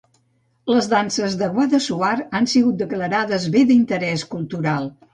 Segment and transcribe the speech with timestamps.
[0.71, 4.95] Les danses de Guadassuar han sigut declarades Bé d'interès cultural.